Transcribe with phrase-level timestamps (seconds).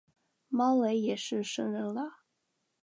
[0.49, 2.21] 猫雷也是神人了